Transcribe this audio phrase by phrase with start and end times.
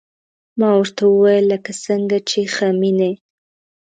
[0.59, 3.11] ما ورته وويل لکه څنګه چې خميني.